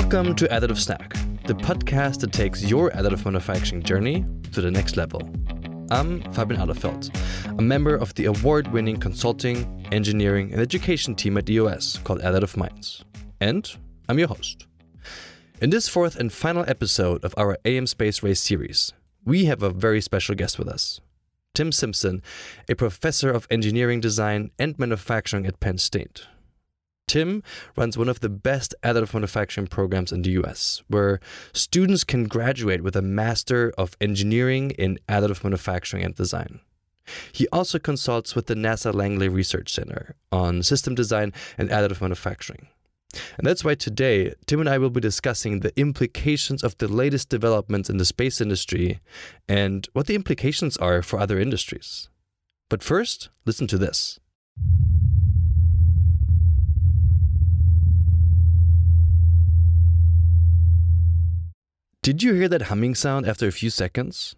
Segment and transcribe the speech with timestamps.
[0.00, 4.96] Welcome to Additive Snack, the podcast that takes your additive manufacturing journey to the next
[4.96, 5.20] level.
[5.90, 7.10] I'm Fabian Alefeld,
[7.58, 12.56] a member of the award winning consulting, engineering, and education team at EOS called Additive
[12.56, 13.04] Minds.
[13.40, 13.68] And
[14.08, 14.68] I'm your host.
[15.60, 18.92] In this fourth and final episode of our AM Space Race series,
[19.24, 21.00] we have a very special guest with us
[21.54, 22.22] Tim Simpson,
[22.68, 26.24] a professor of engineering design and manufacturing at Penn State.
[27.08, 27.42] Tim
[27.76, 31.18] runs one of the best additive manufacturing programs in the US, where
[31.52, 36.60] students can graduate with a Master of Engineering in Additive Manufacturing and Design.
[37.32, 42.68] He also consults with the NASA Langley Research Center on system design and additive manufacturing.
[43.38, 47.30] And that's why today, Tim and I will be discussing the implications of the latest
[47.30, 49.00] developments in the space industry
[49.48, 52.10] and what the implications are for other industries.
[52.68, 54.20] But first, listen to this.
[62.08, 64.34] Did you hear that humming sound after a few seconds?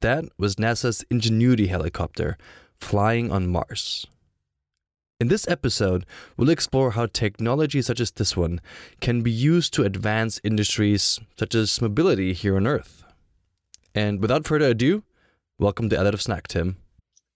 [0.00, 2.36] That was NASA's Ingenuity helicopter
[2.80, 4.04] flying on Mars.
[5.20, 6.04] In this episode,
[6.36, 8.60] we'll explore how technology such as this one
[9.00, 13.04] can be used to advance industries such as mobility here on Earth.
[13.94, 15.04] And without further ado,
[15.56, 16.78] welcome to Additive Snack, Tim.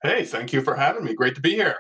[0.03, 1.15] Hey, thank you for having me.
[1.15, 1.77] Great to be here.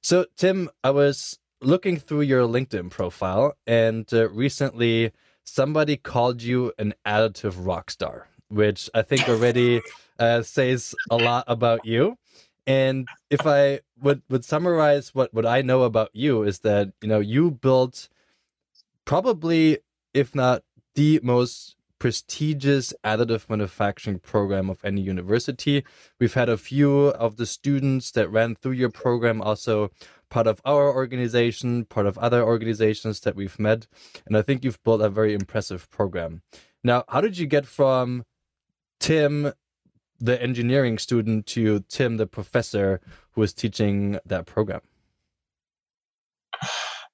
[0.00, 5.12] So, Tim, I was looking through your LinkedIn profile, and uh, recently
[5.46, 9.80] somebody called you an additive rock star, which I think already
[10.18, 12.18] uh, says a lot about you.
[12.66, 17.08] And if I would would summarize what what I know about you is that you
[17.08, 18.08] know you built
[19.04, 19.78] probably
[20.12, 20.62] if not
[20.94, 25.84] the most prestigious additive manufacturing program of any university.
[26.18, 29.90] We've had a few of the students that ran through your program also
[30.30, 33.86] part of our organization, part of other organizations that we've met.
[34.26, 36.42] And I think you've built a very impressive program.
[36.82, 38.24] Now, how did you get from
[39.00, 39.52] Tim,
[40.18, 43.00] the engineering student, to Tim, the professor
[43.32, 44.80] who is teaching that program?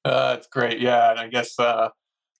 [0.04, 0.80] Uh, that's great.
[0.80, 1.10] Yeah.
[1.10, 1.90] And I guess uh,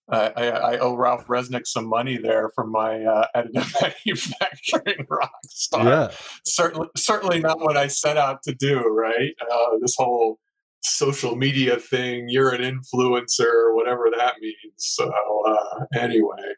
[0.09, 5.85] I, I, owe Ralph Resnick some money there for my uh, additive manufacturing rock star.
[5.85, 6.11] Yeah.
[6.45, 9.31] Certainly, certainly not what I set out to do, right?
[9.41, 10.39] Uh, this whole
[10.83, 12.27] social media thing.
[12.27, 14.55] You're an influencer, whatever that means.
[14.77, 15.11] So
[15.47, 16.53] uh, anyway,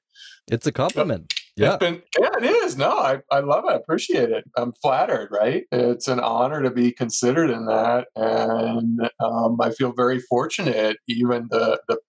[0.47, 1.33] it's a compliment.
[1.57, 1.77] Yeah.
[1.77, 2.75] Been, yeah, it is.
[2.75, 3.71] No, I, I love it.
[3.71, 4.43] I appreciate it.
[4.57, 5.63] I'm flattered, right?
[5.71, 8.07] It's an honor to be considered in that.
[8.15, 11.99] And um, I feel very fortunate, even the, the,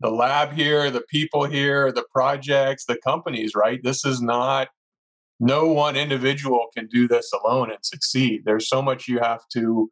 [0.00, 3.80] the lab here, the people here, the projects, the companies, right?
[3.82, 4.68] This is not,
[5.40, 8.42] no one individual can do this alone and succeed.
[8.44, 9.90] There's so much you have to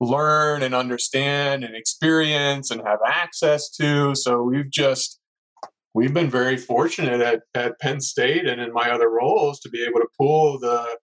[0.00, 4.14] learn and understand and experience and have access to.
[4.14, 5.18] So we've just
[5.94, 9.84] we've been very fortunate at, at Penn State and in my other roles to be
[9.84, 10.98] able to pull the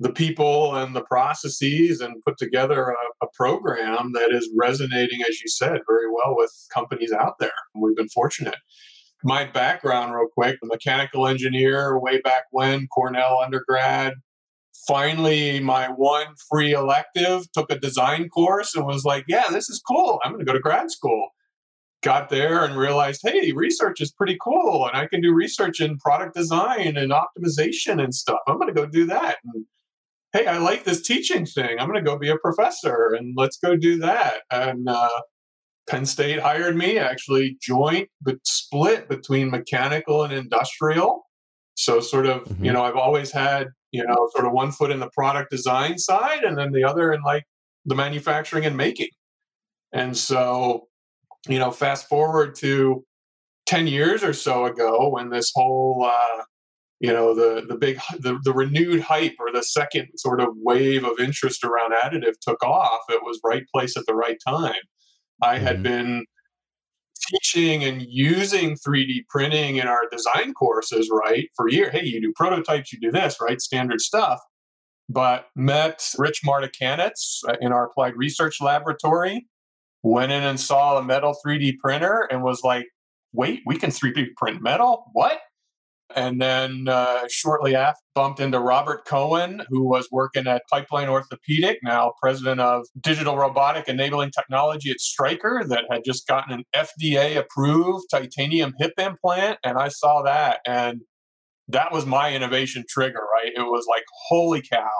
[0.00, 5.40] the people and the processes and put together a, a, program that is resonating, as
[5.40, 7.52] you said, very well with companies out there.
[7.76, 8.56] We've been fortunate.
[9.22, 14.14] My background, real quick, mechanical engineer way back when, Cornell undergrad,
[14.86, 19.80] finally my one free elective took a design course and was like yeah this is
[19.86, 20.20] cool.
[20.24, 21.28] I'm going to go to grad school.
[22.02, 25.98] Got there and realized hey research is pretty cool and i can do research in
[25.98, 28.40] product design and optimization and stuff.
[28.46, 29.38] I'm going to go do that.
[29.44, 29.66] And
[30.32, 31.78] hey i like this teaching thing.
[31.78, 34.42] I'm going to go be a professor and let's go do that.
[34.50, 35.20] And uh,
[35.88, 36.98] penn state hired me.
[36.98, 41.24] Actually joint but split between mechanical and industrial
[41.74, 42.64] so sort of mm-hmm.
[42.64, 45.98] you know i've always had you know, sort of one foot in the product design
[45.98, 47.44] side and then the other in like
[47.84, 49.10] the manufacturing and making.
[49.92, 50.88] And so,
[51.48, 53.04] you know, fast forward to
[53.66, 56.42] 10 years or so ago when this whole, uh,
[56.98, 61.04] you know, the, the big, the, the renewed hype or the second sort of wave
[61.04, 64.82] of interest around additive took off, it was right place at the right time.
[65.40, 65.82] I had mm-hmm.
[65.84, 66.26] been
[67.28, 71.90] teaching and using 3D printing in our design courses, right, for year.
[71.90, 73.60] Hey, you do prototypes, you do this, right?
[73.60, 74.40] Standard stuff.
[75.08, 79.46] But met Rich Martukanitz uh, in our applied research laboratory,
[80.02, 82.86] went in and saw a metal 3D printer and was like,
[83.32, 85.04] wait, we can 3D print metal?
[85.12, 85.40] What?
[86.14, 91.78] And then uh, shortly after, bumped into Robert Cohen, who was working at Pipeline Orthopedic,
[91.82, 97.36] now president of Digital Robotic Enabling Technology at Stryker, that had just gotten an FDA
[97.36, 99.58] approved titanium hip implant.
[99.64, 100.60] And I saw that.
[100.66, 101.00] And
[101.68, 103.52] that was my innovation trigger, right?
[103.54, 104.90] It was like, holy cow,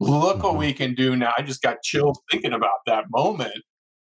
[0.00, 0.58] look what mm-hmm.
[0.58, 1.32] we can do now.
[1.36, 3.62] I just got chilled thinking about that moment.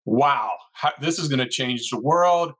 [0.05, 2.53] Wow, how, this is going to change the world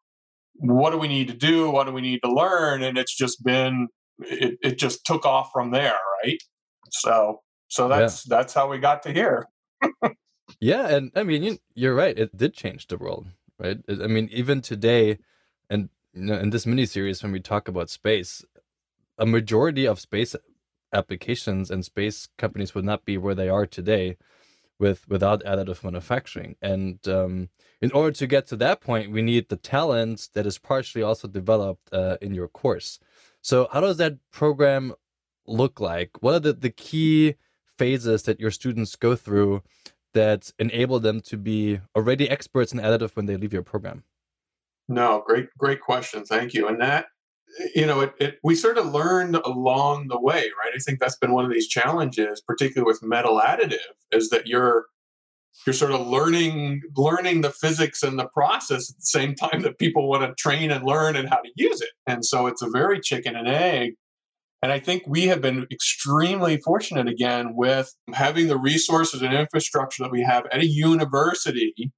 [0.59, 1.69] what do we need to do?
[1.71, 2.83] What do we need to learn?
[2.83, 3.88] And it's just been,
[4.19, 6.41] it, it just took off from there, right?
[6.91, 8.38] So, so that's yeah.
[8.38, 9.47] that's how we got to here.
[10.59, 12.17] yeah, and I mean, you, are right.
[12.17, 13.27] It did change the world,
[13.57, 13.77] right?
[13.88, 15.19] I mean, even today,
[15.69, 18.44] and you know, in this mini series, when we talk about space,
[19.17, 20.35] a majority of space
[20.91, 24.17] applications and space companies would not be where they are today
[24.79, 26.55] with without additive manufacturing.
[26.61, 27.49] And um,
[27.81, 31.27] in order to get to that point, we need the talent that is partially also
[31.27, 32.99] developed uh, in your course.
[33.41, 34.93] So, how does that program
[35.45, 36.11] look like?
[36.21, 37.35] What are the, the key
[37.77, 39.63] phases that your students go through
[40.13, 44.03] that enable them to be already experts in additive when they leave your program?
[44.87, 46.25] No, great, great question.
[46.25, 46.67] Thank you.
[46.67, 47.07] And that
[47.75, 50.73] you know, it, it, we sort of learned along the way, right?
[50.75, 53.77] I think that's been one of these challenges, particularly with metal additive,
[54.11, 54.85] is that you're
[55.65, 59.79] you're sort of learning learning the physics and the process at the same time that
[59.79, 61.89] people want to train and learn and how to use it.
[62.07, 63.95] And so it's a very chicken and egg.
[64.61, 70.03] And I think we have been extremely fortunate again with having the resources and infrastructure
[70.03, 71.91] that we have at a university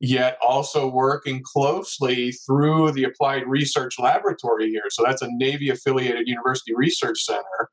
[0.00, 4.84] yet also working closely through the Applied Research Laboratory here.
[4.90, 7.70] So that's a Navy affiliated university research center.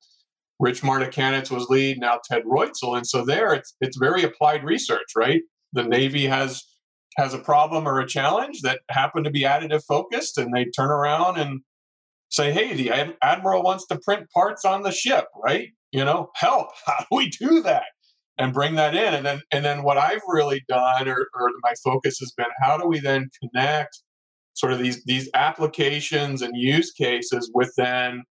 [0.60, 2.96] Rich Martukanitz was lead, now Ted Reutzel.
[2.96, 5.42] And so there it's it's very applied research, right?
[5.74, 6.64] The Navy has
[7.18, 10.90] has a problem or a challenge that happen to be additive focused, and they turn
[10.90, 11.62] around and
[12.30, 12.92] say, hey, the
[13.22, 15.70] admiral wants to print parts on the ship, right?
[15.92, 16.70] You know, help.
[16.86, 17.84] How do we do that?
[18.38, 21.74] And bring that in and then and then what i've really done or, or my
[21.84, 24.02] focus has been how do we then connect
[24.54, 28.24] sort of these these applications and use cases with then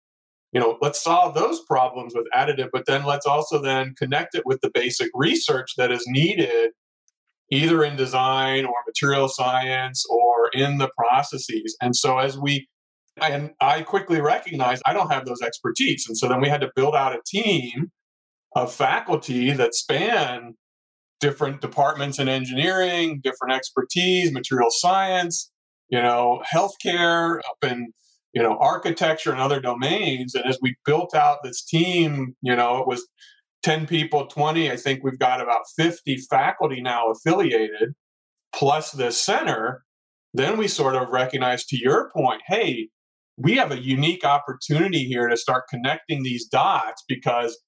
[0.53, 4.45] you know let's solve those problems with additive but then let's also then connect it
[4.45, 6.71] with the basic research that is needed
[7.53, 11.77] either in design or material science or in the processes.
[11.83, 12.67] And so as we
[13.21, 16.71] and i quickly recognized i don't have those expertise and so then we had to
[16.75, 17.91] build out a team
[18.55, 20.55] of faculty that span
[21.21, 25.51] different departments in engineering, different expertise, material science,
[25.89, 27.93] you know, healthcare, up in
[28.33, 30.35] you know architecture and other domains.
[30.35, 33.07] And as we built out this team, you know, it was
[33.63, 34.71] 10 people, 20.
[34.71, 37.95] I think we've got about 50 faculty now affiliated,
[38.55, 39.85] plus this center.
[40.35, 42.89] Then we sort of recognize, to your point, hey,
[43.37, 47.59] we have a unique opportunity here to start connecting these dots because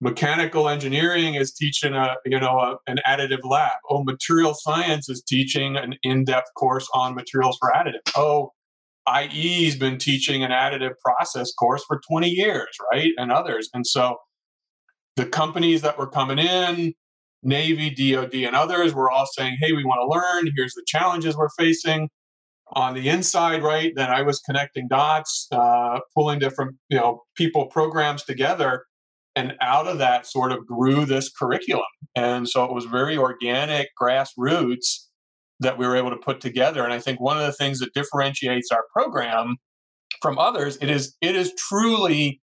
[0.00, 3.72] mechanical engineering is teaching a you know a, an additive lab.
[3.90, 8.00] Oh material science is teaching an in-depth course on materials for additive.
[8.16, 8.52] Oh
[9.08, 13.68] IE's been teaching an additive process course for 20 years right and others.
[13.74, 14.18] And so
[15.16, 16.94] the companies that were coming in
[17.42, 20.52] navy dod and others were all saying hey we want to learn.
[20.56, 22.08] Here's the challenges we're facing.
[22.72, 27.64] On the inside right then i was connecting dots uh, pulling different you know people
[27.64, 28.84] programs together
[29.38, 31.86] and out of that sort of grew this curriculum.
[32.16, 35.04] And so it was very organic grassroots
[35.60, 36.82] that we were able to put together.
[36.82, 39.56] And i think one of the things that differentiates our program
[40.20, 42.40] from others it is it is truly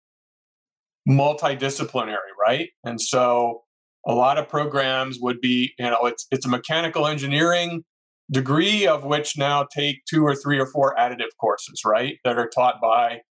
[1.08, 2.70] multidisciplinary right?
[2.84, 3.64] And so
[4.08, 7.84] a lot of programs would be you know it's it's a mechanical engineering
[8.32, 12.18] degree of which now take two or three or four additive courses right?
[12.24, 13.22] That are taught by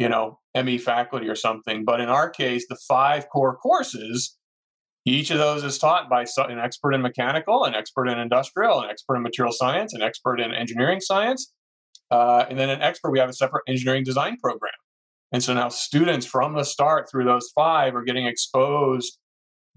[0.00, 1.84] you know, ME faculty or something.
[1.84, 4.38] But in our case, the five core courses,
[5.04, 8.88] each of those is taught by an expert in mechanical, an expert in industrial, an
[8.88, 11.52] expert in material science, an expert in engineering science,
[12.10, 13.10] uh, and then an expert.
[13.10, 14.72] We have a separate engineering design program.
[15.32, 19.18] And so now students from the start through those five are getting exposed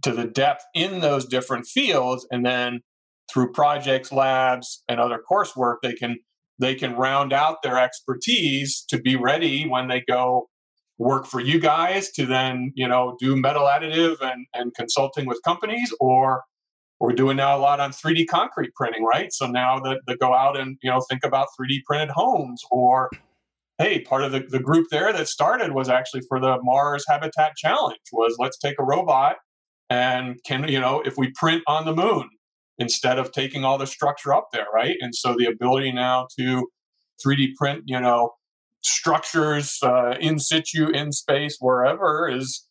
[0.04, 2.26] to the depth in those different fields.
[2.32, 2.80] And then
[3.30, 6.20] through projects, labs, and other coursework, they can
[6.64, 10.50] they can round out their expertise to be ready when they go
[10.98, 15.40] work for you guys to then you know do metal additive and, and consulting with
[15.44, 16.44] companies or
[17.00, 19.34] we're doing now a lot on 3d concrete printing right?
[19.34, 23.10] So now that they go out and you know think about 3d printed homes or
[23.78, 27.56] hey part of the, the group there that started was actually for the mars habitat
[27.58, 29.38] challenge was let's take a robot
[29.90, 32.30] and can you know if we print on the moon
[32.78, 34.96] instead of taking all the structure up there, right?
[35.00, 36.68] And so the ability now to
[37.26, 38.34] 3D print, you know,
[38.82, 42.68] structures uh, in situ, in space, wherever is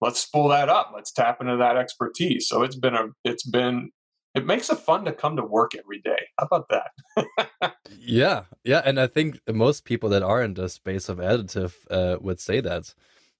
[0.00, 0.92] let's spool that up.
[0.94, 2.48] Let's tap into that expertise.
[2.48, 3.90] So it's been a, it's been,
[4.34, 6.28] it makes it fun to come to work every day.
[6.38, 7.74] How about that?
[7.98, 12.18] yeah, yeah, and I think most people that are in the space of additive uh,
[12.20, 12.94] would say that.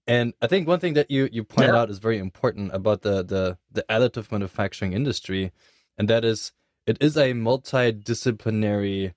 [0.06, 1.80] And I think one thing that you you pointed yeah.
[1.80, 5.52] out is very important about the the the additive manufacturing industry
[6.02, 6.50] and that is
[6.84, 9.14] it is a multidisciplinary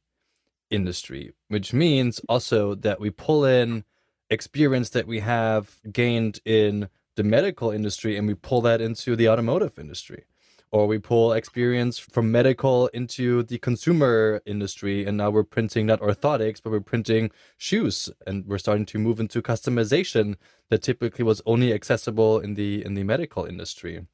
[0.69, 3.85] industry, which means also that we pull in
[4.29, 9.27] experience that we have gained in the medical industry and we pull that into the
[9.27, 10.25] automotive industry.
[10.71, 16.01] Or we pull experience from medical into the consumer industry and now we're printing not
[16.01, 20.35] orthotics but we're printing shoes and we're starting to move into customization
[20.69, 24.05] that typically was only accessible in the in the medical industry.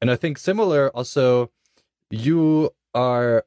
[0.00, 1.50] And i think similar also
[2.10, 3.44] you are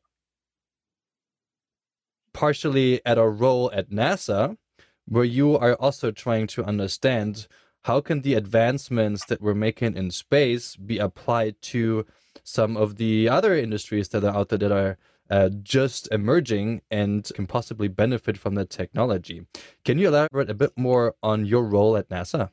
[2.34, 4.58] partially at a role at nasa
[5.06, 7.48] where you are also trying to understand
[7.84, 12.06] how can the advancements that we're making in space be applied to
[12.44, 14.98] some of the other industries that are out there that are
[15.30, 19.46] uh, just emerging and can possibly benefit from the technology.
[19.84, 22.50] Can you elaborate a bit more on your role at NASA?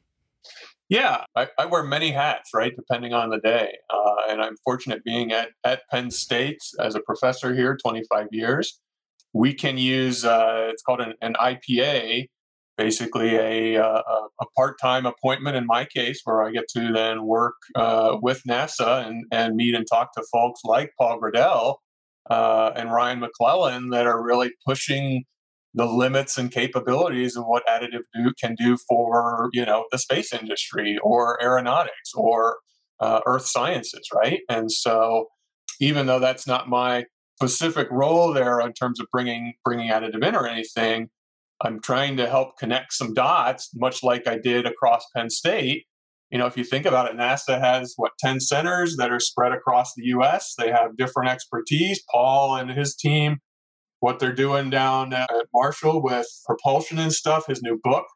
[0.90, 3.78] Yeah, I, I wear many hats, right, depending on the day.
[3.88, 8.80] Uh, and I'm fortunate being at, at Penn State as a professor here, 25 years.
[9.32, 12.26] We can use, uh, it's called an, an IPA,
[12.76, 17.26] basically a, uh, a, a, part-time appointment in my case where i get to then
[17.26, 21.76] work uh, with nasa and, and meet and talk to folks like paul gradl
[22.30, 25.24] uh, and ryan mcclelland that are really pushing
[25.74, 30.32] the limits and capabilities of what additive do, can do for you know the space
[30.32, 32.58] industry or aeronautics or
[33.00, 35.26] uh, earth sciences right and so
[35.80, 37.04] even though that's not my
[37.36, 41.08] specific role there in terms of bringing bringing additive in or anything
[41.62, 45.84] I'm trying to help connect some dots, much like I did across Penn State.
[46.30, 49.52] You know, if you think about it, NASA has what 10 centers that are spread
[49.52, 50.54] across the US.
[50.56, 52.02] They have different expertise.
[52.10, 53.38] Paul and his team,
[54.00, 58.06] what they're doing down at Marshall with propulsion and stuff, his new book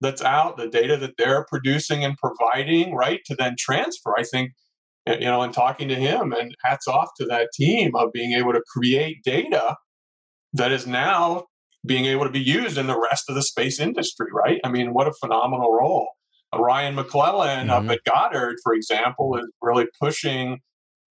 [0.00, 4.14] that's out, the data that they're producing and providing, right, to then transfer.
[4.16, 4.52] I think,
[5.06, 8.52] you know, and talking to him, and hats off to that team of being able
[8.52, 9.76] to create data
[10.52, 11.44] that is now
[11.86, 14.60] being able to be used in the rest of the space industry, right?
[14.64, 16.08] I mean, what a phenomenal role.
[16.54, 17.70] Ryan McClelland mm-hmm.
[17.70, 20.60] up at Goddard, for example, is really pushing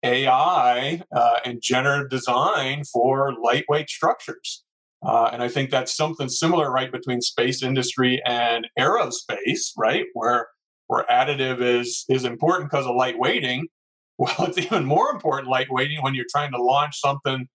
[0.07, 4.63] AI uh, and generative design for lightweight structures.
[5.05, 10.47] Uh, and I think that's something similar, right, between space industry and aerospace, right, where
[10.87, 13.63] where additive is is important because of lightweighting.
[14.19, 17.49] Well, it's even more important lightweighting when you're trying to launch something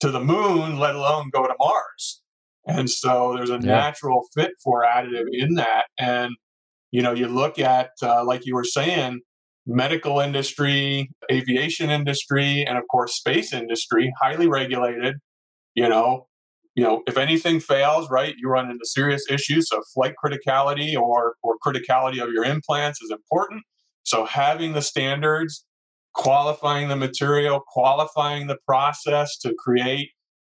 [0.00, 2.20] to the moon, let alone go to Mars.
[2.66, 3.76] And so there's a yeah.
[3.76, 5.84] natural fit for additive in that.
[5.98, 6.34] And,
[6.90, 9.20] you know, you look at, uh, like you were saying,
[9.66, 15.16] medical industry, aviation industry, and of course, space industry, highly regulated.
[15.74, 16.26] You know,
[16.74, 19.68] you know, if anything fails, right, you run into serious issues.
[19.68, 23.62] So flight criticality or or criticality of your implants is important.
[24.02, 25.64] So having the standards,
[26.14, 30.10] qualifying the material, qualifying the process to create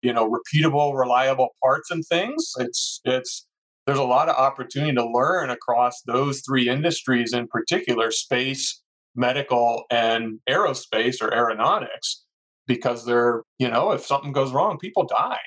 [0.02, 3.48] you know repeatable reliable parts and things it's it's
[3.86, 8.82] there's a lot of opportunity to learn across those three industries in particular space
[9.16, 12.26] medical and aerospace or aeronautics
[12.68, 15.40] because they're you know if something goes wrong people die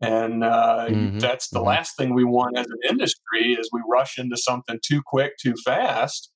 [0.00, 1.18] and uh, mm-hmm.
[1.18, 1.68] that's the mm-hmm.
[1.68, 5.54] last thing we want as an industry is we rush into something too quick too
[5.64, 6.30] fast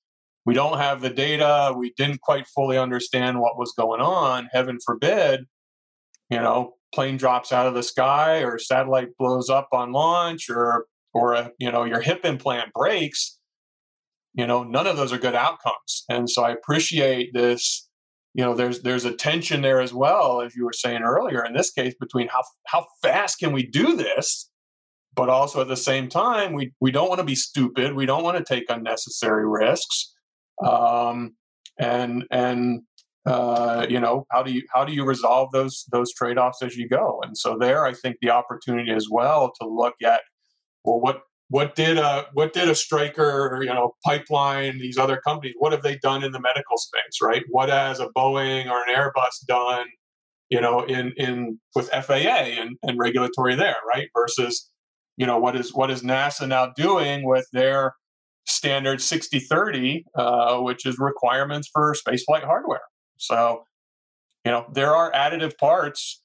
[0.44, 4.78] we don't have the data we didn't quite fully understand what was going on heaven
[4.84, 5.42] forbid
[6.30, 10.86] you know plane drops out of the sky or satellite blows up on launch or
[11.14, 13.38] or a, you know your hip implant breaks
[14.34, 16.04] you know none of those are good outcomes.
[16.08, 17.88] And so i appreciate this
[18.34, 21.54] you know there's there's a tension there as well as you were saying earlier in
[21.54, 24.50] this case between how how fast can we do this
[25.14, 27.94] but also at the same time we we don't want to be stupid.
[27.94, 30.12] We don't want to take unnecessary risks.
[30.64, 31.36] Um,
[31.78, 32.82] and and
[33.26, 36.88] uh, you know how do you how do you resolve those those trade-offs as you
[36.88, 37.20] go?
[37.24, 40.22] And so there i think the opportunity as well to look at
[40.84, 45.54] well what what did a what did a Stryker you know pipeline these other companies
[45.58, 47.42] what have they done in the medical space right?
[47.50, 49.86] What has a boeing or an airbus done
[50.48, 54.08] you know in in with faa and, and regulatory there right?
[54.16, 54.70] Versus
[55.18, 57.96] you know what is what is nasa now doing with their
[58.46, 62.80] standard 6030 uh, which is requirements for spaceflight hardware.
[63.18, 63.64] So,
[64.44, 66.21] you know, there are additive parts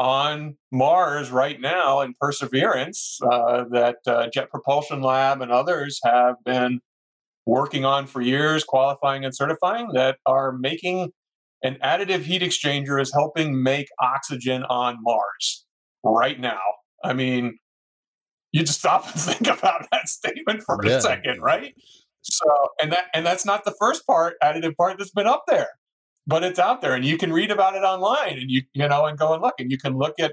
[0.00, 6.36] on Mars right now in Perseverance uh, that uh, Jet Propulsion Lab and others have
[6.42, 6.80] been
[7.44, 11.10] working on for years, qualifying and certifying, that are making
[11.62, 15.66] an additive heat exchanger is helping make oxygen on Mars
[16.02, 16.60] right now.
[17.04, 17.58] I mean,
[18.52, 20.96] you just stop and think about that statement for yeah.
[20.96, 21.74] a second, right?
[22.22, 22.46] So,
[22.80, 25.68] and that and that's not the first part, additive part that's been up there
[26.30, 29.04] but it's out there and you can read about it online and you you know
[29.06, 30.32] and go and look and you can look at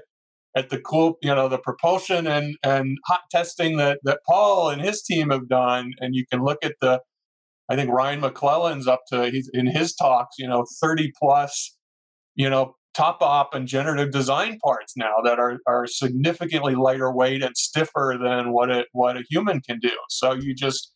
[0.58, 4.82] at the cool, you know, the propulsion and and hot testing that that Paul and
[4.82, 7.00] his team have done, and you can look at the,
[7.68, 11.76] I think Ryan mcclelland's up to he's in his talks, you know, thirty plus,
[12.34, 17.42] you know, top op and generative design parts now that are are significantly lighter weight
[17.42, 19.96] and stiffer than what it what a human can do.
[20.08, 20.92] So you just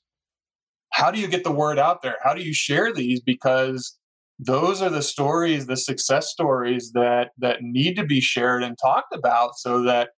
[0.90, 2.16] how do you get the word out there?
[2.22, 3.20] How do you share these?
[3.20, 3.98] Because
[4.44, 9.14] those are the stories, the success stories that that need to be shared and talked
[9.14, 10.10] about so that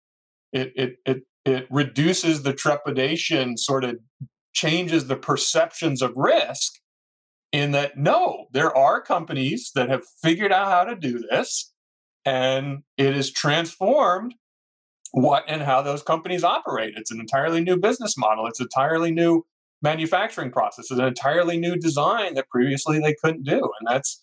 [0.52, 3.96] it it it it reduces the trepidation, sort of
[4.52, 6.74] changes the perceptions of risk
[7.50, 11.72] in that no, there are companies that have figured out how to do this
[12.24, 14.34] and it has transformed
[15.10, 16.94] what and how those companies operate.
[16.96, 18.46] It's an entirely new business model.
[18.46, 19.44] It's entirely new
[19.82, 20.90] manufacturing process.
[20.90, 23.58] It's an entirely new design that previously they couldn't do.
[23.58, 24.22] And that's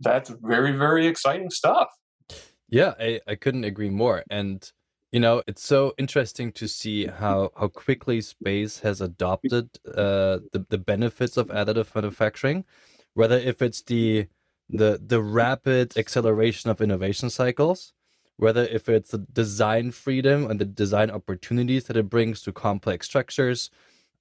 [0.00, 1.88] that's very, very exciting stuff.
[2.68, 4.24] Yeah, I, I couldn't agree more.
[4.28, 4.70] And
[5.12, 10.66] you know, it's so interesting to see how how quickly space has adopted uh, the
[10.68, 12.64] the benefits of additive manufacturing,
[13.14, 14.26] whether if it's the
[14.68, 17.92] the the rapid acceleration of innovation cycles,
[18.36, 23.06] whether if it's the design freedom and the design opportunities that it brings to complex
[23.06, 23.70] structures,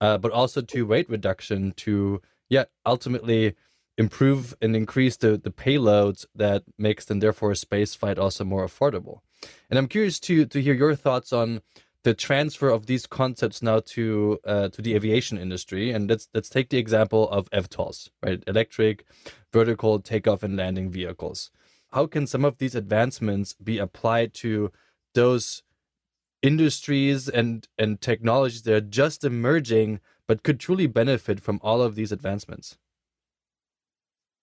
[0.06, 2.22] uh, but also to weight reduction to
[2.56, 3.56] yeah ultimately
[3.98, 9.18] improve and increase the the payloads that makes them therefore space flight also more affordable.
[9.70, 11.62] And I'm curious to to hear your thoughts on
[12.04, 15.92] the transfer of these concepts now to uh, to the aviation industry.
[15.94, 18.44] And let's let's take the example of eVTOLs, right?
[18.46, 19.06] Electric
[19.52, 21.50] vertical takeoff and landing vehicles.
[21.96, 24.72] How can some of these advancements be applied to
[25.16, 25.64] those
[26.46, 31.96] industries and and technologies that are just emerging but could truly benefit from all of
[31.96, 32.78] these advancements?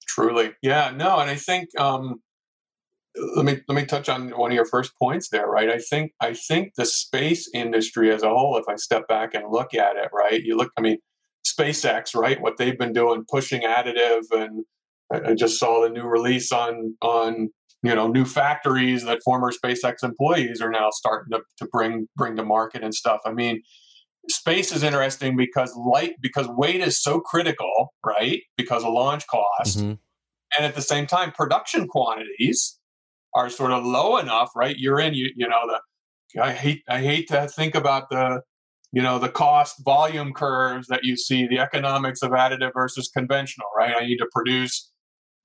[0.06, 2.20] Truly, yeah, no, and I think um,
[3.36, 5.70] let me let me touch on one of your first points there, right?
[5.70, 9.50] I think I think the space industry as a whole, if I step back and
[9.50, 10.98] look at it, right, you look, I mean,
[11.46, 14.64] SpaceX, right, what they've been doing, pushing additive, and
[15.12, 17.50] I just saw the new release on on
[17.82, 22.36] you know new factories that former SpaceX employees are now starting to, to bring bring
[22.36, 23.20] to market and stuff.
[23.24, 23.62] I mean,
[24.28, 29.78] space is interesting because light because weight is so critical right because of launch cost
[29.78, 29.94] mm-hmm.
[30.56, 32.78] and at the same time production quantities
[33.34, 37.00] are sort of low enough right you're in you you know the i hate i
[37.00, 38.40] hate to think about the
[38.92, 43.66] you know the cost volume curves that you see the economics of additive versus conventional
[43.76, 44.91] right i need to produce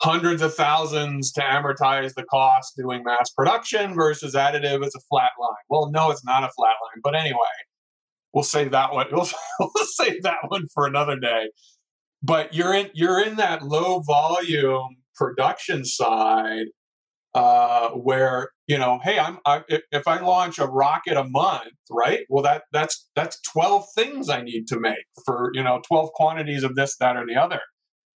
[0.01, 5.31] hundreds of thousands to amortize the cost doing mass production versus additive is a flat
[5.39, 7.38] line well no it's not a flat line but anyway
[8.38, 9.07] we'll save that one.
[9.12, 9.27] We'll,
[9.60, 11.49] we'll save that one for another day.
[12.21, 16.67] But you're in you're in that low volume production side
[17.33, 22.21] uh, where you know, hey, I'm I, if I launch a rocket a month, right?
[22.29, 26.63] Well, that that's that's twelve things I need to make for you know twelve quantities
[26.63, 27.62] of this, that, or the other,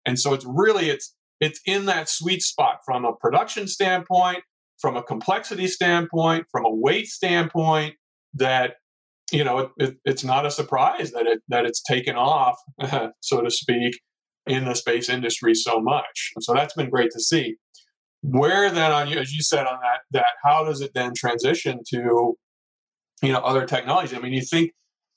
[0.05, 4.43] and so it's really it's it's in that sweet spot from a production standpoint,
[4.79, 7.95] from a complexity standpoint, from a weight standpoint
[8.33, 8.75] that
[9.31, 12.57] you know, it, it, it's not a surprise that it that it's taken off,
[13.21, 13.99] so to speak,
[14.47, 16.31] in the space industry so much.
[16.39, 17.55] So that's been great to see.
[18.21, 21.81] Where then on you, as you said on that, that how does it then transition
[21.89, 22.37] to,
[23.21, 24.17] you know, other technologies?
[24.17, 24.71] I mean, you think,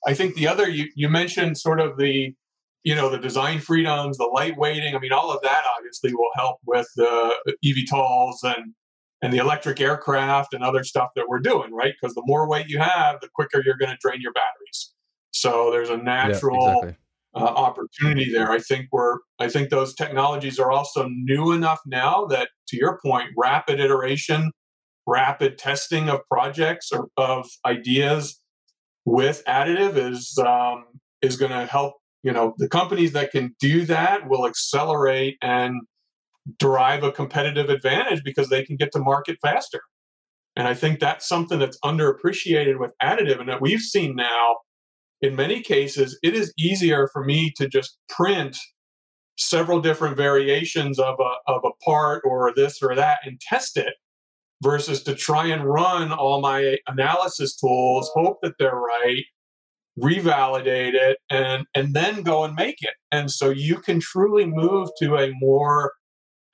[0.07, 2.35] I think the other you you mentioned sort of the,
[2.85, 4.95] you know, the design freedoms, the light weighting.
[4.95, 8.75] I mean, all of that obviously will help with the EV eVTOLs and
[9.23, 11.95] and the electric aircraft and other stuff that we're doing, right?
[12.01, 14.93] Because the more weight you have, the quicker you're going to drain your batteries.
[15.31, 16.97] So there's a natural yeah, exactly.
[17.37, 18.51] uh, opportunity there.
[18.51, 22.99] I think we're, I think those technologies are also new enough now that, to your
[23.01, 24.51] point, rapid iteration,
[25.07, 28.41] rapid testing of projects or of ideas
[29.05, 30.85] with additive is um,
[31.21, 31.95] is going to help.
[32.23, 35.83] You know, the companies that can do that will accelerate and
[36.59, 39.81] derive a competitive advantage because they can get to market faster.
[40.55, 44.57] And I think that's something that's underappreciated with additive and that we've seen now
[45.23, 48.57] in many cases, it is easier for me to just print
[49.39, 53.95] several different variations of a, of a part or this or that and test it
[54.63, 59.25] versus to try and run all my analysis tools, hope that they're right,
[59.99, 62.95] revalidate it, and, and then go and make it.
[63.11, 65.93] And so you can truly move to a more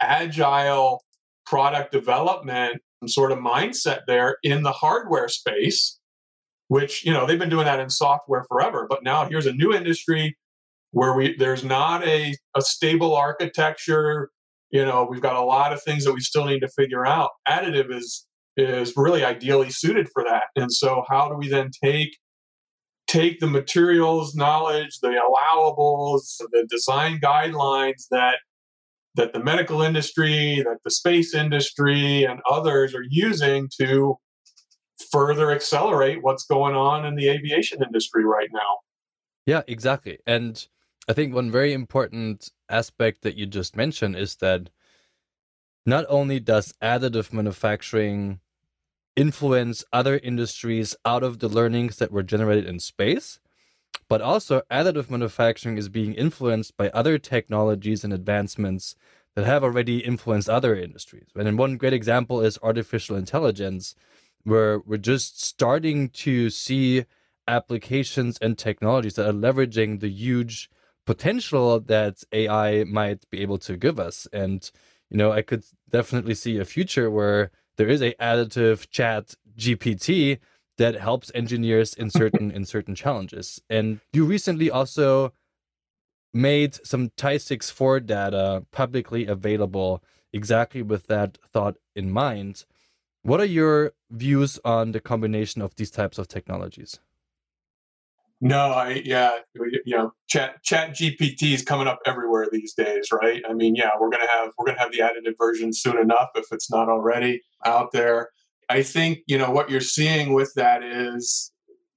[0.01, 1.03] agile
[1.46, 5.98] product development sort of mindset there in the hardware space
[6.66, 9.72] which you know they've been doing that in software forever but now here's a new
[9.72, 10.37] industry
[10.90, 14.31] where we there's not a, a stable architecture
[14.70, 17.31] you know we've got a lot of things that we still need to figure out
[17.48, 20.44] additive is is really ideally suited for that.
[20.57, 22.18] And so, how do we then take
[23.09, 28.38] take the materials knowledge, the allowables, the design guidelines that
[29.16, 34.16] that the medical industry, that the space industry, and others are using to
[35.11, 38.79] further accelerate what's going on in the aviation industry right now.
[39.44, 40.18] Yeah, exactly.
[40.27, 40.64] And
[41.09, 44.71] I think one very important aspect that you just mentioned is that
[45.87, 48.40] not only does additive manufacturing
[49.19, 53.41] influence other industries out of the learnings that were generated in space,
[54.09, 58.95] but also additive manufacturing is being influenced by other technologies and advancements
[59.35, 61.29] that have already influenced other industries.
[61.35, 63.97] And one great example is artificial intelligence,
[64.45, 67.05] where we're just starting to see
[67.49, 70.71] applications and technologies that are leveraging the huge
[71.07, 74.29] potential that AI might be able to give us.
[74.33, 74.71] And
[75.11, 80.38] you know, I could definitely see a future where there is a additive chat GPT
[80.77, 83.62] that helps engineers in certain in certain challenges.
[83.71, 85.33] And you recently also
[86.35, 92.64] made some Ti64 data publicly available exactly with that thought in mind.
[93.23, 97.01] What are your views on the combination of these types of technologies?
[98.40, 99.38] No, I yeah,
[99.85, 103.42] you know, chat chat GPT is coming up everywhere these days, right?
[103.48, 106.46] I mean, yeah, we're gonna have we're gonna have the edited version soon enough if
[106.53, 108.31] it's not already out there.
[108.68, 111.53] I think you know what you're seeing with that is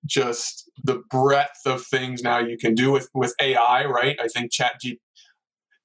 [0.06, 4.18] just the breadth of things now you can do with with AI, right?
[4.20, 5.00] I think chat G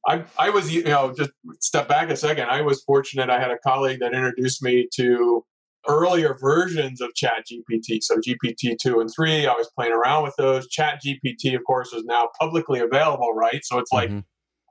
[0.06, 2.48] I, I was, you know, just step back a second.
[2.48, 3.28] I was fortunate.
[3.28, 5.44] I had a colleague that introduced me to
[5.88, 7.98] earlier versions of Chat GPT.
[8.02, 10.68] So GPT 2 and 3, I was playing around with those.
[10.68, 13.64] Chat GPT, of course, is now publicly available, right?
[13.64, 14.20] So it's like, mm-hmm.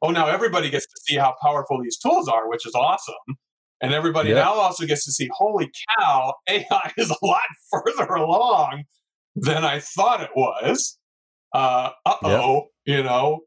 [0.02, 3.38] oh, now everybody gets to see how powerful these tools are, which is awesome.
[3.82, 4.36] And everybody yeah.
[4.36, 8.84] now also gets to see, holy cow, AI is a lot further along
[9.36, 10.98] than I thought it was.
[11.54, 13.42] Uh oh, you know,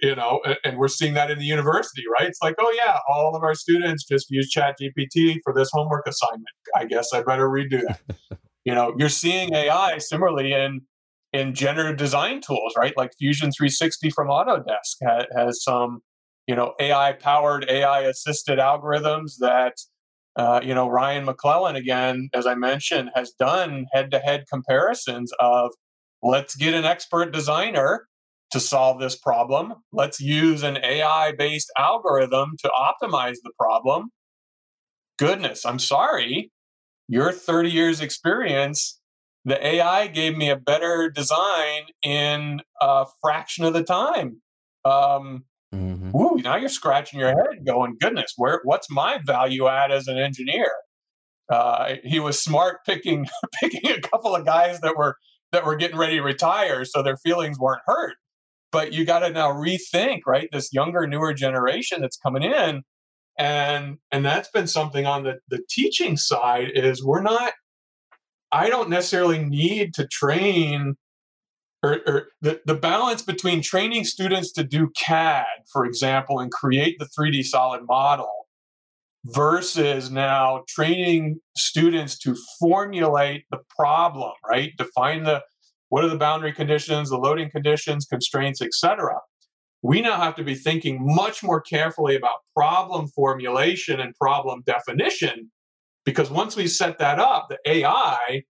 [0.00, 2.28] you know, and we're seeing that in the university, right?
[2.28, 6.06] It's like, oh yeah, all of our students just use Chat GPT for this homework
[6.06, 6.46] assignment.
[6.74, 8.00] I guess I better redo that.
[8.64, 10.82] you know, you're seeing AI similarly in
[11.32, 12.96] in generative design tools, right?
[12.96, 16.00] Like Fusion 360 from Autodesk ha- has some,
[16.46, 19.76] you know, AI powered, AI assisted algorithms that,
[20.36, 25.32] uh, you know, Ryan McClelland again, as I mentioned, has done head to head comparisons
[25.40, 25.70] of
[26.22, 28.08] let's get an expert designer
[28.52, 29.74] to solve this problem.
[29.92, 34.10] Let's use an AI based algorithm to optimize the problem.
[35.18, 36.52] Goodness, I'm sorry.
[37.08, 39.00] Your 30 years experience,
[39.44, 44.42] the AI gave me a better design in a fraction of the time.
[44.84, 46.10] Um, mm-hmm.
[46.12, 50.18] Woo, now you're scratching your head going, goodness, where what's my value add as an
[50.18, 50.70] engineer?
[51.50, 53.26] Uh, he was smart picking
[53.60, 55.16] picking a couple of guys that were
[55.52, 58.14] that were getting ready to retire so their feelings weren't hurt
[58.72, 62.82] but you got to now rethink right this younger newer generation that's coming in
[63.38, 67.52] and and that's been something on the the teaching side is we're not
[68.50, 70.96] i don't necessarily need to train
[71.84, 76.98] or, or the, the balance between training students to do cad for example and create
[76.98, 78.42] the 3d solid model
[79.24, 84.72] versus now training students to formulate the problem right?
[84.76, 85.42] Define the
[85.92, 89.18] what are the boundary conditions, the loading conditions, constraints, etc.
[89.82, 95.50] We now have to be thinking much more carefully about problem formulation and problem definition
[96.06, 98.44] because once we set that up, the AI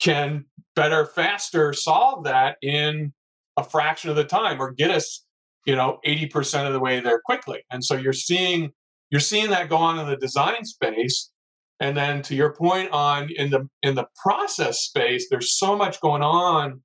[0.00, 0.44] can
[0.76, 3.12] better, faster solve that in
[3.56, 5.26] a fraction of the time or get us,
[5.66, 7.64] you know, 80% of the way there quickly.
[7.72, 8.70] And so you're seeing
[9.10, 11.32] you're seeing that go on in the design space
[11.80, 16.00] and then to your point on in the in the process space there's so much
[16.00, 16.82] going on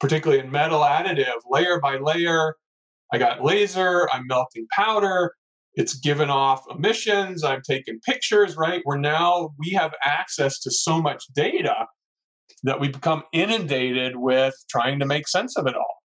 [0.00, 2.54] particularly in metal additive layer by layer.
[3.12, 5.34] I got laser i'm melting powder
[5.74, 8.80] it's given off emissions i'm taking pictures right?
[8.84, 11.86] Where now we have access to so much data
[12.64, 15.97] that we become inundated with trying to make sense of it all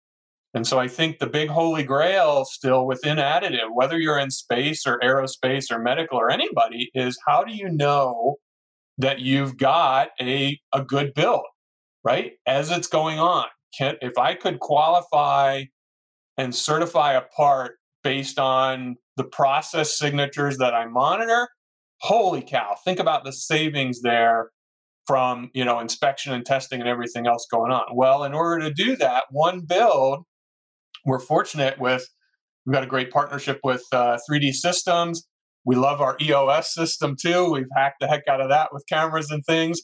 [0.54, 4.86] and so I think the big holy grail still within additive, whether you're in space
[4.86, 8.36] or aerospace or medical or anybody, is how do you know
[8.98, 11.44] that you've got a, a good build,
[12.04, 12.32] right?
[12.46, 13.46] As it's going on.
[13.76, 15.64] Can, if I could qualify
[16.36, 21.48] and certify a part based on the process signatures that I monitor,
[22.02, 24.50] holy cow, think about the savings there
[25.06, 27.96] from you know inspection and testing and everything else going on.
[27.96, 30.26] Well, in order to do that, one build
[31.04, 32.06] we're fortunate with
[32.64, 35.26] we've got a great partnership with uh, 3D Systems.
[35.64, 37.50] we love our EOS system too.
[37.50, 39.80] We've hacked the heck out of that with cameras and things.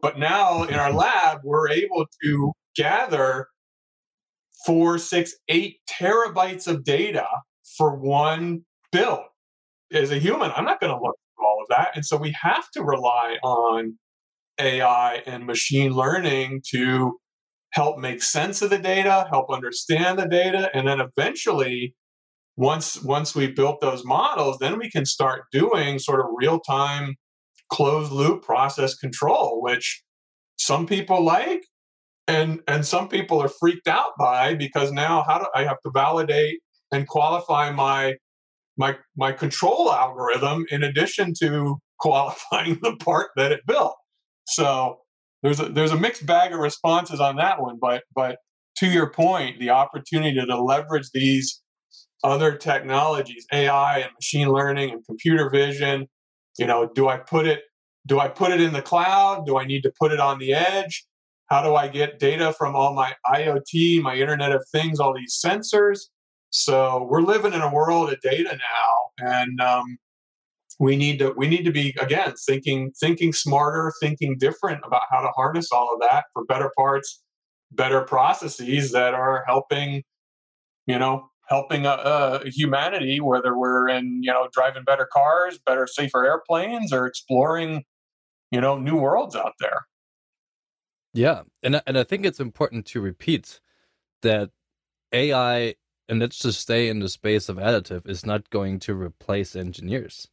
[0.00, 3.48] But now in our lab, we're able to gather
[4.64, 7.26] four, six, eight terabytes of data
[7.76, 9.20] for one build.
[9.92, 11.92] As a human, I'm not going to look through all of that.
[11.94, 13.98] And so we have to rely on
[14.60, 17.18] AI and machine learning to
[17.72, 21.94] help make sense of the data, help understand the data, and then eventually
[22.56, 27.14] once once we built those models, then we can start doing sort of real-time
[27.70, 30.02] closed loop process control, which
[30.56, 31.62] some people like
[32.26, 35.90] and and some people are freaked out by because now how do I have to
[35.92, 36.60] validate
[36.92, 38.16] and qualify my
[38.76, 43.96] my my control algorithm in addition to qualifying the part that it built.
[44.46, 45.00] So
[45.42, 48.38] there's a there's a mixed bag of responses on that one, but but
[48.78, 51.62] to your point, the opportunity to leverage these
[52.24, 56.06] other technologies, AI and machine learning and computer vision,
[56.58, 57.62] you know, do I put it
[58.06, 59.46] do I put it in the cloud?
[59.46, 61.06] Do I need to put it on the edge?
[61.46, 65.38] How do I get data from all my IoT, my Internet of Things, all these
[65.42, 66.00] sensors?
[66.50, 69.98] So we're living in a world of data now, and um,
[70.78, 75.20] we need to we need to be again thinking thinking smarter thinking different about how
[75.20, 77.22] to harness all of that for better parts
[77.72, 80.02] better processes that are helping
[80.86, 85.86] you know helping uh, uh, humanity whether we're in you know driving better cars better
[85.86, 87.84] safer airplanes or exploring
[88.50, 89.86] you know new worlds out there.
[91.14, 93.60] Yeah and, and i think it's important to repeat
[94.22, 94.50] that
[95.12, 95.74] ai
[96.08, 100.28] and let's just stay in the space of additive is not going to replace engineers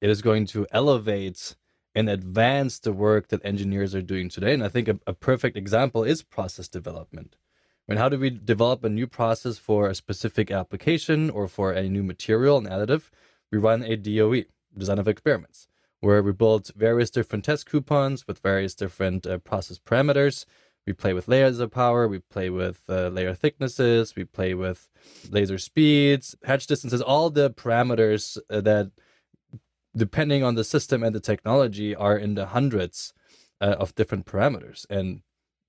[0.00, 1.56] it is going to elevate
[1.94, 4.54] and advance the work that engineers are doing today.
[4.54, 7.36] And I think a, a perfect example is process development.
[7.88, 11.72] I mean, how do we develop a new process for a specific application or for
[11.72, 13.10] a new material, an additive?
[13.50, 14.44] We run a DOE,
[14.76, 15.68] design of experiments,
[16.00, 20.44] where we build various different test coupons with various different uh, process parameters.
[20.86, 24.88] We play with layers of power, we play with uh, layer thicknesses, we play with
[25.30, 28.92] laser speeds, hatch distances, all the parameters uh, that
[29.98, 33.12] depending on the system and the technology, are in the hundreds
[33.60, 34.86] uh, of different parameters.
[34.88, 35.22] And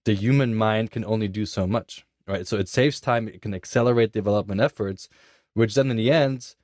[0.05, 2.47] the human mind can only do so much, right?
[2.47, 5.09] So it saves time, it can accelerate development efforts,
[5.53, 6.55] which then in the end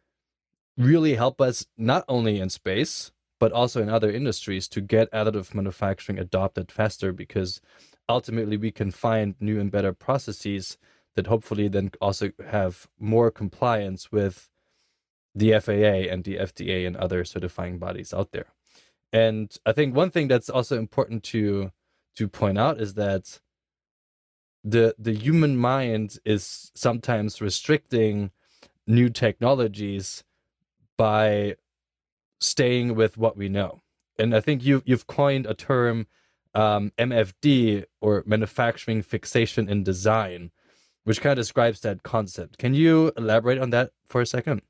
[0.78, 5.54] really help us not only in space, but also in other industries to get additive
[5.54, 7.62] manufacturing adopted faster because
[8.08, 10.78] ultimately we can find new and better processes
[11.16, 14.50] that hopefully then also have more compliance with
[15.36, 18.48] the FAA and the FDA and other certifying bodies out there.
[19.12, 21.72] And I think one thing that's also important to
[22.16, 23.40] to point out is that
[24.64, 28.32] the the human mind is sometimes restricting
[28.88, 30.24] new technologies
[30.98, 31.56] by
[32.40, 33.82] staying with what we know.
[34.18, 36.08] And I think you you've coined a term
[36.54, 40.52] um, MFD or manufacturing fixation in design,
[41.04, 42.58] which kind of describes that concept.
[42.58, 44.62] Can you elaborate on that for a second?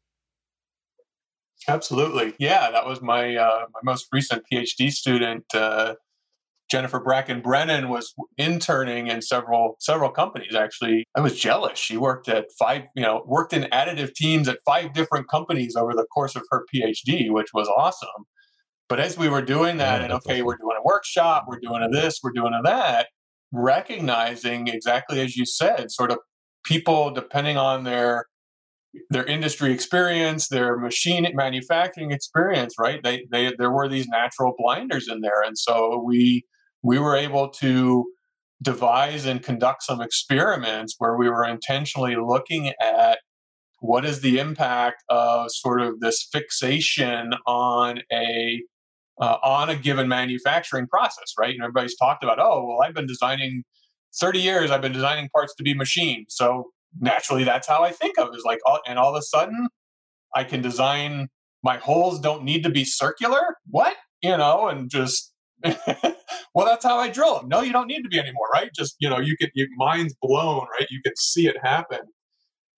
[1.68, 2.70] Absolutely, yeah.
[2.72, 5.96] That was my uh, my most recent PhD student, uh,
[6.70, 10.54] Jennifer Bracken Brennan, was interning in several several companies.
[10.54, 11.80] Actually, I was jealous.
[11.80, 15.94] She worked at five, you know, worked in additive teams at five different companies over
[15.94, 18.26] the course of her PhD, which was awesome.
[18.88, 20.46] But as we were doing that, yeah, and okay, awesome.
[20.46, 23.08] we're doing a workshop, we're doing a this, we're doing a that,
[23.52, 26.20] recognizing exactly as you said, sort of
[26.64, 28.26] people depending on their
[29.10, 33.02] their industry experience, their machine manufacturing experience, right?
[33.04, 36.46] They, they, there were these natural blinders in there, and so we
[36.82, 38.06] we were able to
[38.62, 43.20] devise and conduct some experiments where we were intentionally looking at
[43.80, 48.62] what is the impact of sort of this fixation on a
[49.20, 51.54] uh, on a given manufacturing process, right?
[51.54, 53.64] And everybody's talked about, oh, well, I've been designing
[54.20, 54.72] 30 years.
[54.72, 56.28] I've been designing parts to be machined.
[56.30, 58.38] So naturally that's how I think of it.
[58.38, 59.68] Is like, all, and all of a sudden,
[60.34, 61.30] I can design
[61.64, 63.58] my holes don't need to be circular.
[63.68, 67.48] What you know, and just well, that's how I drill them.
[67.48, 68.70] No, you don't need to be anymore, right?
[68.74, 70.88] Just you know, you can your mind's blown, right?
[70.90, 72.00] You can see it happen.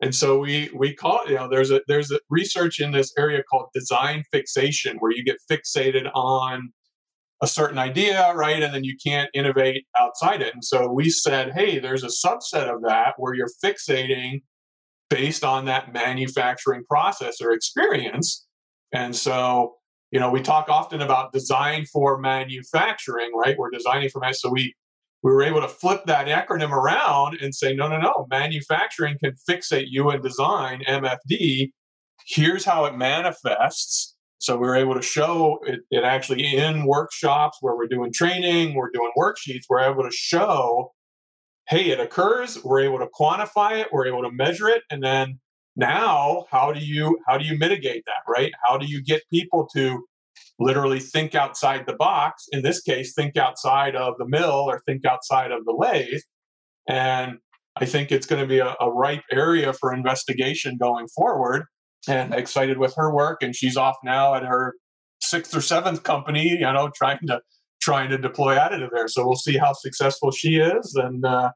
[0.01, 3.43] And so we we call you know, there's a there's a research in this area
[3.43, 6.71] called design fixation, where you get fixated on
[7.41, 8.62] a certain idea, right?
[8.62, 10.54] And then you can't innovate outside it.
[10.54, 14.41] And so we said, hey, there's a subset of that where you're fixating
[15.10, 18.45] based on that manufacturing process or experience.
[18.91, 19.76] And so,
[20.12, 23.58] you know, we talk often about design for manufacturing, right?
[23.58, 24.73] We're designing for so we
[25.23, 29.34] we were able to flip that acronym around and say, no, no, no, manufacturing can
[29.50, 31.71] fixate you in design, MFD.
[32.28, 37.58] Here's how it manifests So we were able to show it, it, actually in workshops
[37.62, 40.93] where we're doing training, we're doing worksheets, we're able to show,
[41.69, 45.39] hey, it occurs, we're able to quantify it, we're able to measure it, and then
[45.76, 48.52] now how do you how do you mitigate that, right?
[48.63, 50.06] How do you get people to
[50.60, 52.45] literally think outside the box?
[52.52, 56.21] In this case, think outside of the mill or think outside of the lathe.
[56.88, 57.39] And
[57.76, 61.65] I think it's going to be a, a ripe area for investigation going forward
[62.08, 63.41] and excited with her work.
[63.41, 64.76] And she's off now at her
[65.22, 67.41] sixth or seventh company, you know, trying to
[67.82, 69.08] trying to deploy additive there.
[69.08, 71.52] So we'll see how successful she is, and uh,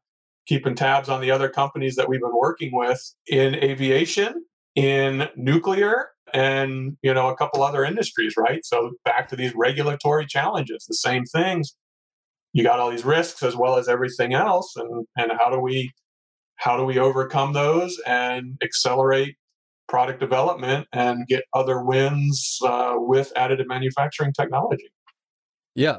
[0.48, 6.10] keeping tabs on the other companies that we've been working with in aviation, in nuclear,
[6.34, 8.36] and you know a couple other industries.
[8.38, 8.66] Right.
[8.66, 11.76] So back to these regulatory challenges, the same things.
[12.54, 15.92] You got all these risks as well as everything else, and and how do we
[16.56, 19.36] how do we overcome those and accelerate
[19.92, 24.90] product development and get other wins uh, with additive manufacturing technology.
[25.76, 25.98] Yeah.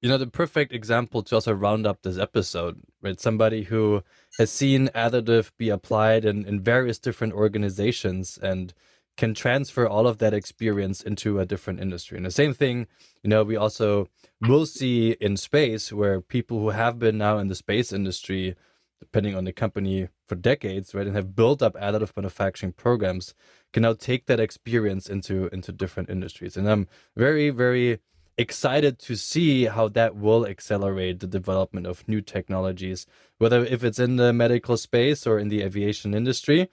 [0.00, 3.20] You know, the perfect example to also round up this episode, right?
[3.20, 4.02] Somebody who
[4.38, 8.74] has seen additive be applied in, in various different organizations and
[9.16, 12.16] can transfer all of that experience into a different industry.
[12.16, 12.88] And the same thing,
[13.22, 14.08] you know, we also
[14.40, 18.56] will see in space where people who have been now in the space industry
[19.02, 23.34] depending on the company for decades, right, and have built up additive manufacturing programs,
[23.72, 26.56] can now take that experience into into different industries.
[26.56, 26.86] And I'm
[27.16, 27.98] very, very
[28.38, 33.04] excited to see how that will accelerate the development of new technologies,
[33.38, 36.68] whether if it's in the medical space or in the aviation industry.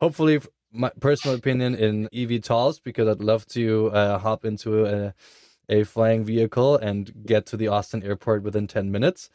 [0.00, 0.40] Hopefully,
[0.72, 5.14] my personal opinion in EV eVTOLs, because I'd love to uh, hop into a,
[5.68, 9.30] a flying vehicle and get to the Austin airport within 10 minutes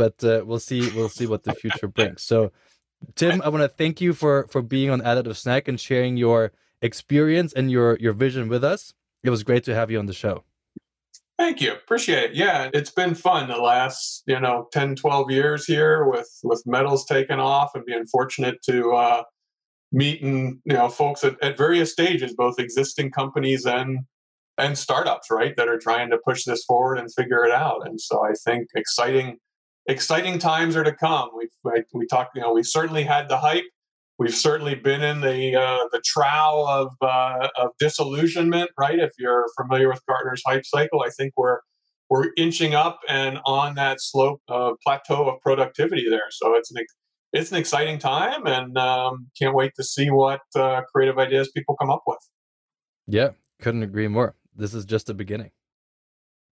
[0.00, 2.22] but uh, we'll see we'll see what the future brings.
[2.22, 2.52] So,
[3.16, 6.52] Tim, I want to thank you for for being on Additive Snack and sharing your
[6.80, 8.94] experience and your your vision with us.
[9.22, 10.44] It was great to have you on the show.
[11.38, 11.72] Thank you.
[11.72, 12.34] Appreciate it.
[12.34, 17.04] Yeah, it's been fun the last, you know, 10, 12 years here with with metals
[17.04, 19.22] taking off and being fortunate to uh
[19.92, 24.06] meet and you know folks at, at various stages, both existing companies and
[24.56, 27.86] and startups, right, that are trying to push this forward and figure it out.
[27.86, 29.36] And so I think exciting
[29.90, 31.30] exciting times are to come.
[31.36, 31.48] We've
[31.92, 33.64] we talked, you know, we've certainly had the hype.
[34.18, 38.98] We've certainly been in the uh, the trough of uh, of disillusionment, right?
[38.98, 41.60] If you're familiar with Gartner's hype cycle, I think we're
[42.10, 46.30] we're inching up and on that slope uh, plateau of productivity there.
[46.30, 46.84] So it's an
[47.32, 51.76] it's an exciting time, and um, can't wait to see what uh, creative ideas people
[51.76, 52.18] come up with.
[53.06, 54.34] Yeah, couldn't agree more.
[54.54, 55.52] This is just the beginning.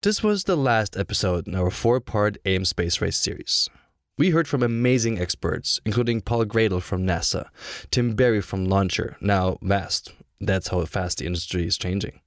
[0.02, 3.70] This was the last episode in our four part AM Space Race series.
[4.18, 7.46] We heard from amazing experts, including Paul Gradl from NASA,
[7.92, 10.12] Tim Berry from Launcher, now VAST.
[10.40, 12.18] That's how fast the industry is changing.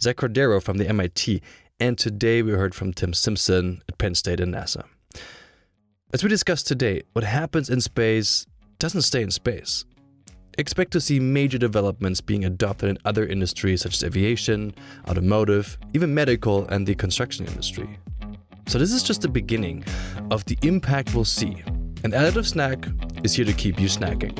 [0.00, 1.42] Zach Cordero from the MIT,
[1.80, 4.84] and today we heard from Tim Simpson at Penn State and NASA.
[6.12, 8.46] As we discussed today, what happens in space
[8.78, 9.84] doesn't stay in space
[10.58, 14.74] expect to see major developments being adopted in other industries such as aviation,
[15.08, 17.98] automotive, even medical, and the construction industry.
[18.66, 19.84] So, this is just the beginning
[20.30, 21.62] of the impact we'll see.
[22.02, 22.86] And Additive Snack
[23.22, 24.34] is here to keep you snacking.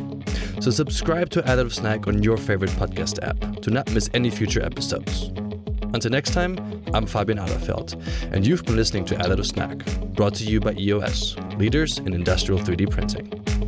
[0.62, 4.62] So, subscribe to Additive Snack on your favorite podcast app to not miss any future
[4.62, 5.31] episodes.
[5.94, 6.59] Until next time,
[6.92, 8.00] I'm Fabian Alefeld,
[8.33, 12.61] and you've been listening to Additive Snack, brought to you by EOS, leaders in industrial
[12.61, 13.63] 3D printing.